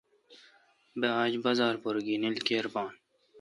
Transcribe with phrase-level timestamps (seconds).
[0.99, 2.89] بہ آج بازار پر گینل کیر بھان۔